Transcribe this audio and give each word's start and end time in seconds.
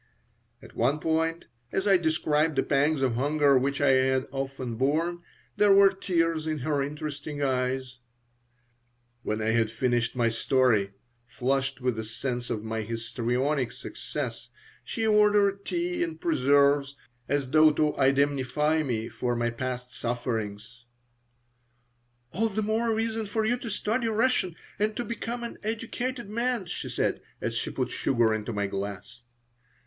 At 0.63 0.75
one 0.75 0.99
point, 0.99 1.45
as 1.71 1.87
I 1.87 1.95
described 1.97 2.55
the 2.55 2.63
pangs 2.63 3.03
of 3.03 3.13
hunger 3.13 3.55
which 3.55 3.79
I 3.79 3.89
had 3.91 4.25
often 4.31 4.73
borne, 4.73 5.21
there 5.57 5.71
were 5.71 5.93
tears 5.93 6.47
in 6.47 6.57
her 6.65 6.81
interesting 6.81 7.43
eyes 7.43 7.99
When 9.21 9.43
I 9.43 9.49
had 9.51 9.71
finished 9.71 10.15
my 10.15 10.27
story, 10.29 10.93
flushed 11.27 11.81
with 11.81 11.99
a 11.99 12.03
sense 12.03 12.49
of 12.49 12.63
my 12.63 12.81
histrionic 12.81 13.71
success, 13.71 14.49
she 14.83 15.05
ordered 15.05 15.65
tea 15.65 16.01
and 16.03 16.19
preserves, 16.19 16.95
as 17.29 17.51
though 17.51 17.69
to 17.73 17.93
indemnify 17.93 18.81
me 18.81 19.07
for 19.07 19.35
my 19.35 19.51
past 19.51 19.93
sufferings 19.95 20.83
"All 22.31 22.49
the 22.49 22.63
more 22.63 22.91
reason 22.91 23.27
for 23.27 23.45
you 23.45 23.55
to 23.57 23.69
study 23.69 24.07
Russian 24.07 24.55
and 24.79 24.97
to 24.97 25.05
become 25.05 25.43
an 25.43 25.59
educated 25.61 26.27
man," 26.27 26.65
she 26.65 26.89
said, 26.89 27.21
as 27.39 27.53
she 27.55 27.69
put 27.69 27.91
sugar 27.91 28.33
into 28.33 28.51
my 28.51 28.65
glass. 28.65 29.21